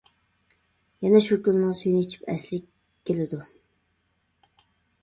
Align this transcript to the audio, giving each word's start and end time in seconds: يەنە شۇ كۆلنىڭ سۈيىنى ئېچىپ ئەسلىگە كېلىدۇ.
يەنە 1.07 1.21
شۇ 1.25 1.37
كۆلنىڭ 1.49 1.75
سۈيىنى 1.81 2.01
ئېچىپ 2.07 2.33
ئەسلىگە 2.35 3.09
كېلىدۇ. 3.13 3.45